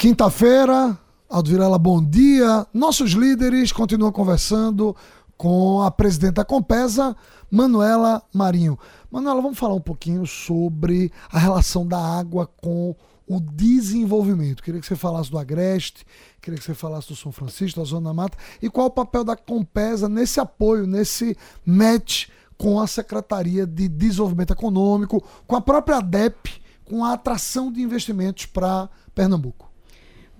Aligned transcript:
Quinta-feira, 0.00 0.98
Aldo 1.28 1.50
Vilela, 1.50 1.78
bom 1.78 2.02
dia. 2.02 2.66
Nossos 2.72 3.10
líderes 3.10 3.70
continuam 3.70 4.10
conversando 4.10 4.96
com 5.36 5.82
a 5.82 5.90
presidente 5.90 6.36
da 6.36 6.44
Compesa, 6.44 7.14
Manuela 7.50 8.22
Marinho. 8.32 8.78
Manuela, 9.10 9.42
vamos 9.42 9.58
falar 9.58 9.74
um 9.74 9.80
pouquinho 9.80 10.26
sobre 10.26 11.12
a 11.30 11.38
relação 11.38 11.86
da 11.86 11.98
água 11.98 12.46
com 12.46 12.96
o 13.26 13.40
desenvolvimento. 13.40 14.62
Queria 14.62 14.80
que 14.80 14.86
você 14.86 14.96
falasse 14.96 15.30
do 15.30 15.36
Agreste, 15.36 16.06
queria 16.40 16.58
que 16.58 16.64
você 16.64 16.72
falasse 16.72 17.08
do 17.08 17.14
São 17.14 17.30
Francisco, 17.30 17.78
da 17.78 17.84
Zona 17.84 18.14
Mata, 18.14 18.38
e 18.62 18.70
qual 18.70 18.86
o 18.86 18.90
papel 18.90 19.22
da 19.22 19.36
Compesa 19.36 20.08
nesse 20.08 20.40
apoio, 20.40 20.86
nesse 20.86 21.36
match 21.62 22.28
com 22.56 22.80
a 22.80 22.86
Secretaria 22.86 23.66
de 23.66 23.86
Desenvolvimento 23.86 24.54
Econômico, 24.54 25.22
com 25.46 25.56
a 25.56 25.60
própria 25.60 25.98
ADEP, 25.98 26.58
com 26.86 27.04
a 27.04 27.12
atração 27.12 27.70
de 27.70 27.82
investimentos 27.82 28.46
para 28.46 28.88
Pernambuco. 29.14 29.69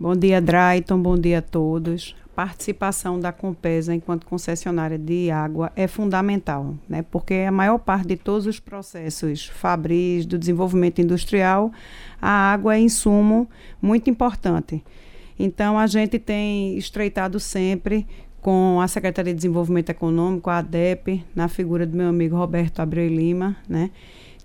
Bom 0.03 0.17
dia, 0.17 0.41
Drayton. 0.41 0.99
Bom 0.99 1.15
dia 1.15 1.41
a 1.41 1.43
todos. 1.43 2.17
A 2.25 2.29
participação 2.35 3.21
da 3.21 3.33
Compesa 3.33 3.95
enquanto 3.95 4.25
concessionária 4.25 4.97
de 4.97 5.31
água 5.31 5.71
é 5.77 5.87
fundamental, 5.87 6.75
né? 6.89 7.03
porque 7.03 7.35
a 7.47 7.53
maior 7.53 7.77
parte 7.77 8.07
de 8.09 8.17
todos 8.17 8.47
os 8.47 8.59
processos 8.59 9.45
fabris 9.45 10.25
do 10.25 10.39
desenvolvimento 10.39 11.03
industrial, 11.03 11.71
a 12.19 12.31
água 12.31 12.77
é 12.77 12.81
insumo 12.81 13.47
muito 13.83 14.09
importante. 14.09 14.83
Então, 15.39 15.79
a 15.79 15.87
gente 15.87 16.19
tem 16.19 16.79
estreitado 16.79 17.39
sempre 17.39 18.07
com 18.41 18.81
a 18.81 18.89
Secretaria 18.89 19.35
de 19.35 19.37
Desenvolvimento 19.37 19.91
Econômico, 19.91 20.49
a 20.49 20.59
ADEP, 20.61 21.23
na 21.35 21.47
figura 21.47 21.87
do 21.87 21.95
meu 21.95 22.09
amigo 22.09 22.37
Roberto 22.37 22.81
Abreu 22.81 23.07
Lima, 23.07 23.55
né? 23.69 23.91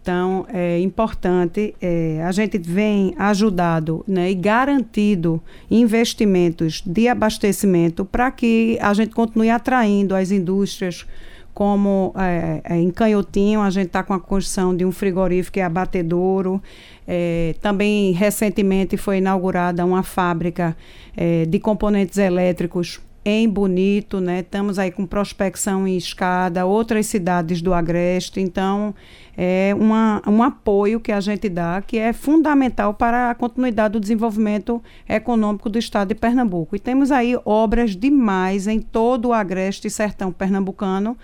Então, 0.06 0.46
é 0.54 0.80
importante, 0.82 1.74
é, 1.82 2.22
a 2.24 2.32
gente 2.32 2.60
vem 2.60 3.16
ajudado 3.18 4.06
né, 4.08 4.30
e 4.30 4.36
garantido 4.36 5.42
investimentos 5.70 6.84
de 6.86 7.08
abastecimento 7.08 8.06
para 8.06 8.30
que 8.30 8.78
a 8.80 8.94
gente 8.94 9.16
continue 9.16 9.50
atraindo 9.50 10.14
as 10.14 10.30
indústrias, 10.30 11.08
como 11.56 12.14
é, 12.16 12.62
é, 12.64 12.78
em 12.78 12.92
Canhotinho, 12.92 13.62
a 13.62 13.72
gente 13.72 13.88
está 13.88 14.04
com 14.04 14.14
a 14.14 14.20
construção 14.20 14.76
de 14.76 14.86
um 14.86 14.92
frigorífico 14.92 15.56
que 15.56 15.60
é 15.60 15.64
abatedouro. 15.64 16.62
É, 17.08 17.56
também, 17.60 18.12
recentemente, 18.12 18.98
foi 18.98 19.18
inaugurada 19.18 19.84
uma 19.84 20.04
fábrica 20.04 20.78
é, 21.18 21.46
de 21.46 21.58
componentes 21.58 22.20
elétricos 22.20 23.02
em 23.26 23.50
Bonito, 23.50 24.22
né? 24.22 24.42
Estamos 24.42 24.78
aí 24.78 24.92
com 24.92 25.04
prospecção 25.04 25.88
em 25.88 25.98
Escada, 25.98 26.64
outras 26.64 27.08
cidades 27.08 27.60
do 27.60 27.74
Agreste. 27.74 28.40
Então, 28.40 28.94
é 29.36 29.76
uma, 29.76 30.22
um 30.28 30.44
apoio 30.44 31.00
que 31.00 31.12
a 31.12 31.20
gente 31.20 31.50
dá 31.50 31.82
que 31.82 31.98
é 31.98 32.14
fundamental 32.14 32.94
para 32.94 33.32
a 33.32 33.36
continuidade 33.36 33.94
do 33.94 34.00
desenvolvimento 34.00 34.82
econômico 35.10 35.68
do 35.70 35.80
estado 35.80 36.10
de 36.10 36.16
Pernambuco. 36.16 36.76
E 36.76 36.80
temos 36.80 37.12
aí 37.12 37.36
obras 37.44 37.96
demais 37.96 38.68
em 38.68 38.80
todo 38.80 39.30
o 39.30 39.34
Agreste 39.34 39.88
e 39.88 39.92
Sertão 39.92 40.32
Pernambucano 40.32 41.18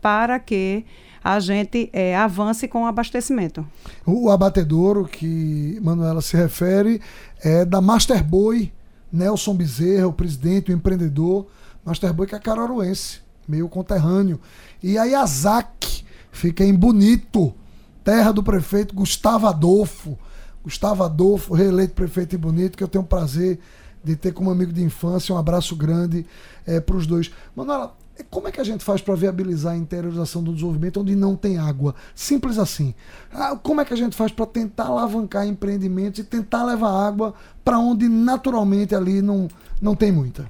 para 0.00 0.38
que 0.38 0.84
a 1.22 1.40
gente 1.40 1.90
é, 1.92 2.16
avance 2.16 2.68
com 2.68 2.84
o 2.84 2.86
abastecimento. 2.86 3.66
O 4.06 4.30
abatedouro 4.30 5.06
que 5.06 5.76
Manuela 5.82 6.22
se 6.22 6.36
refere 6.36 7.00
é 7.42 7.64
da 7.64 7.80
Master 7.80 8.22
Boy 8.24 8.72
Nelson 9.12 9.54
Bezerra, 9.54 10.06
o 10.06 10.12
presidente, 10.12 10.70
o 10.70 10.74
empreendedor, 10.74 11.46
Masterboy, 11.84 12.26
que 12.26 12.34
é 12.34 12.38
caroruense, 12.38 13.20
meio 13.46 13.68
conterrâneo. 13.68 14.40
E 14.82 14.98
a 14.98 15.26
ZAC 15.26 16.04
fica 16.30 16.64
em 16.64 16.74
Bonito, 16.74 17.54
terra 18.04 18.32
do 18.32 18.42
prefeito 18.42 18.94
Gustavo 18.94 19.46
Adolfo. 19.46 20.18
Gustavo 20.62 21.02
Adolfo, 21.02 21.54
reeleito 21.54 21.94
prefeito 21.94 22.36
em 22.36 22.38
Bonito, 22.38 22.76
que 22.76 22.84
eu 22.84 22.88
tenho 22.88 23.04
o 23.04 23.06
prazer 23.06 23.58
de 24.02 24.16
ter 24.16 24.32
como 24.32 24.50
amigo 24.50 24.72
de 24.72 24.82
infância. 24.82 25.34
Um 25.34 25.38
abraço 25.38 25.76
grande 25.76 26.24
é, 26.66 26.80
para 26.80 26.96
os 26.96 27.06
dois. 27.06 27.30
Manuela, 27.54 27.94
como 28.30 28.48
é 28.48 28.52
que 28.52 28.60
a 28.60 28.64
gente 28.64 28.84
faz 28.84 29.00
para 29.00 29.14
viabilizar 29.14 29.74
a 29.74 29.76
interiorização 29.76 30.42
do 30.42 30.52
desenvolvimento 30.52 31.00
onde 31.00 31.14
não 31.14 31.36
tem 31.36 31.58
água? 31.58 31.94
Simples 32.14 32.58
assim. 32.58 32.94
Ah, 33.32 33.56
como 33.62 33.80
é 33.80 33.84
que 33.84 33.92
a 33.92 33.96
gente 33.96 34.16
faz 34.16 34.32
para 34.32 34.46
tentar 34.46 34.86
alavancar 34.86 35.46
empreendimentos 35.46 36.20
e 36.20 36.24
tentar 36.24 36.64
levar 36.64 36.90
água 36.90 37.34
para 37.64 37.78
onde 37.78 38.08
naturalmente 38.08 38.94
ali 38.94 39.22
não, 39.22 39.48
não 39.80 39.94
tem 39.94 40.10
muita? 40.10 40.46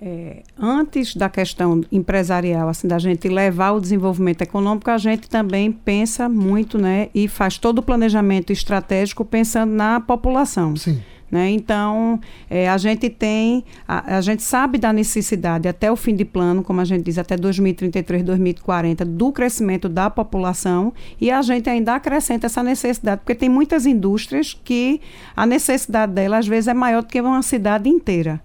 É, 0.00 0.42
antes 0.58 1.16
da 1.16 1.28
questão 1.28 1.82
empresarial, 1.90 2.68
assim, 2.68 2.86
da 2.86 2.98
gente 2.98 3.28
levar 3.28 3.72
o 3.72 3.80
desenvolvimento 3.80 4.42
econômico, 4.42 4.90
a 4.90 4.98
gente 4.98 5.28
também 5.30 5.72
pensa 5.72 6.28
muito, 6.28 6.76
né, 6.76 7.08
e 7.14 7.26
faz 7.26 7.58
todo 7.58 7.78
o 7.78 7.82
planejamento 7.82 8.52
estratégico 8.52 9.24
pensando 9.24 9.72
na 9.72 10.00
população. 10.00 10.76
Sim. 10.76 11.00
Né? 11.34 11.50
Então, 11.50 12.20
é, 12.48 12.68
a 12.68 12.78
gente 12.78 13.10
tem, 13.10 13.64
a, 13.88 14.18
a, 14.18 14.20
gente 14.20 14.40
sabe 14.40 14.78
da 14.78 14.92
necessidade 14.92 15.66
até 15.66 15.90
o 15.90 15.96
fim 15.96 16.14
de 16.14 16.24
plano, 16.24 16.62
como 16.62 16.80
a 16.80 16.84
gente 16.84 17.02
diz, 17.02 17.18
até 17.18 17.36
2033, 17.36 18.22
2040, 18.22 19.04
do 19.04 19.32
crescimento 19.32 19.88
da 19.88 20.08
população 20.08 20.92
e 21.20 21.32
a 21.32 21.42
gente 21.42 21.68
ainda 21.68 21.96
acrescenta 21.96 22.46
essa 22.46 22.62
necessidade, 22.62 23.22
porque 23.22 23.34
tem 23.34 23.48
muitas 23.48 23.84
indústrias 23.84 24.56
que 24.62 25.00
a 25.34 25.44
necessidade 25.44 26.12
dela 26.12 26.38
às 26.38 26.46
vezes 26.46 26.68
é 26.68 26.74
maior 26.74 27.02
do 27.02 27.08
que 27.08 27.20
uma 27.20 27.42
cidade 27.42 27.88
inteira. 27.88 28.40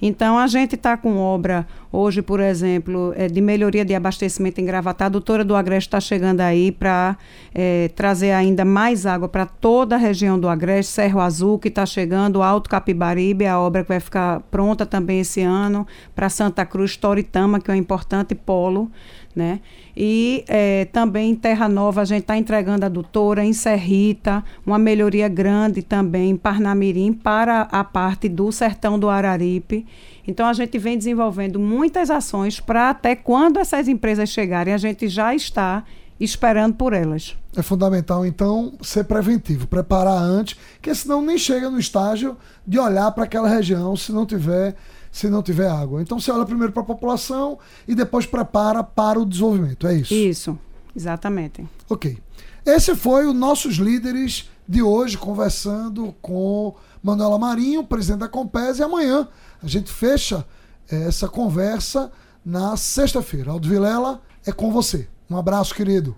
Então, 0.00 0.38
a 0.38 0.46
gente 0.46 0.74
está 0.74 0.96
com 0.96 1.18
obra 1.18 1.66
hoje, 1.92 2.22
por 2.22 2.40
exemplo, 2.40 3.12
é, 3.16 3.26
de 3.26 3.40
melhoria 3.40 3.84
de 3.84 3.94
abastecimento 3.94 4.60
em 4.60 4.64
Gravatá. 4.64 5.06
A 5.06 5.08
doutora 5.08 5.44
do 5.44 5.54
Agreste 5.54 5.88
está 5.88 6.00
chegando 6.00 6.40
aí 6.40 6.72
para 6.72 7.16
é, 7.54 7.88
trazer 7.94 8.32
ainda 8.32 8.64
mais 8.64 9.06
água 9.06 9.28
para 9.28 9.44
toda 9.44 9.96
a 9.96 9.98
região 9.98 10.38
do 10.38 10.48
Agreste. 10.48 10.92
Cerro 10.92 11.20
Azul, 11.20 11.58
que 11.58 11.68
está 11.68 11.84
chegando, 11.84 12.42
Alto 12.42 12.70
Capibaribe, 12.70 13.46
a 13.46 13.58
obra 13.58 13.82
que 13.82 13.88
vai 13.88 14.00
ficar 14.00 14.40
pronta 14.50 14.86
também 14.86 15.20
esse 15.20 15.42
ano. 15.42 15.86
Para 16.14 16.28
Santa 16.28 16.64
Cruz, 16.64 16.96
Toritama, 16.96 17.60
que 17.60 17.70
é 17.70 17.74
um 17.74 17.76
importante 17.76 18.34
polo 18.34 18.90
né? 19.34 19.60
E 19.96 20.44
é, 20.48 20.86
também 20.86 21.30
em 21.30 21.34
Terra 21.34 21.68
Nova 21.68 22.00
a 22.00 22.04
gente 22.04 22.22
está 22.22 22.36
entregando 22.36 22.84
a 22.84 22.88
doutora, 22.88 23.44
em 23.44 23.52
Serrita, 23.52 24.44
uma 24.64 24.78
melhoria 24.78 25.28
grande 25.28 25.82
também 25.82 26.30
em 26.30 26.36
Parnamirim 26.36 27.12
para 27.12 27.62
a 27.62 27.84
parte 27.84 28.28
do 28.28 28.50
sertão 28.50 28.98
do 28.98 29.08
Araripe. 29.08 29.86
Então 30.26 30.46
a 30.46 30.52
gente 30.52 30.78
vem 30.78 30.96
desenvolvendo 30.96 31.58
muitas 31.58 32.10
ações 32.10 32.60
para 32.60 32.90
até 32.90 33.14
quando 33.14 33.58
essas 33.58 33.88
empresas 33.88 34.28
chegarem, 34.28 34.74
a 34.74 34.78
gente 34.78 35.08
já 35.08 35.34
está 35.34 35.84
esperando 36.20 36.74
por 36.74 36.92
elas. 36.92 37.36
É 37.56 37.62
fundamental, 37.62 38.26
então, 38.26 38.74
ser 38.82 39.04
preventivo, 39.04 39.66
preparar 39.66 40.22
antes, 40.22 40.58
porque 40.74 40.94
senão 40.94 41.22
nem 41.22 41.38
chega 41.38 41.70
no 41.70 41.78
estágio 41.78 42.36
de 42.66 42.78
olhar 42.78 43.10
para 43.12 43.24
aquela 43.24 43.48
região 43.48 43.96
se 43.96 44.12
não 44.12 44.26
tiver 44.26 44.76
se 45.12 45.28
não 45.28 45.42
tiver 45.42 45.68
água. 45.68 46.00
Então 46.00 46.20
você 46.20 46.30
olha 46.30 46.44
primeiro 46.44 46.72
para 46.72 46.82
a 46.82 46.86
população 46.86 47.58
e 47.88 47.96
depois 47.96 48.26
prepara 48.26 48.84
para 48.84 49.18
o 49.18 49.26
desenvolvimento. 49.26 49.84
É 49.88 49.94
isso? 49.94 50.14
Isso, 50.14 50.58
exatamente. 50.94 51.66
Ok. 51.88 52.16
Esse 52.64 52.94
foi 52.94 53.26
o 53.26 53.34
nossos 53.34 53.74
líderes 53.74 54.48
de 54.68 54.82
hoje, 54.82 55.18
conversando 55.18 56.14
com 56.22 56.76
Manuela 57.02 57.40
Marinho, 57.40 57.82
presidente 57.82 58.20
da 58.20 58.28
Compes, 58.28 58.78
e 58.78 58.84
amanhã 58.84 59.26
a 59.60 59.66
gente 59.66 59.90
fecha 59.90 60.46
eh, 60.88 61.08
essa 61.08 61.26
conversa 61.26 62.12
na 62.44 62.76
sexta-feira. 62.76 63.50
Aldo 63.50 63.68
Vilela, 63.68 64.22
é 64.46 64.52
com 64.52 64.70
você. 64.70 65.08
Um 65.30 65.36
abraço, 65.36 65.72
querido. 65.74 66.16